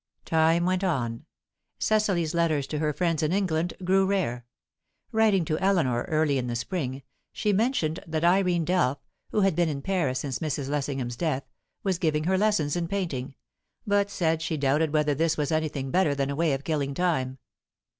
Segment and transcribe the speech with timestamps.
[0.25, 1.25] Time went on.
[1.77, 4.47] Cecily's letters to her friends in England grew rare.
[5.11, 8.97] Writing to Eleanor early in the spring, she mentioned that Irene Delph,
[9.29, 10.69] who had been in Paris since Mrs.
[10.69, 11.43] Lessingham's death,
[11.83, 13.35] was giving her lessons in painting,
[13.85, 17.37] but said she doubted whether this was anything better than a way of killing time.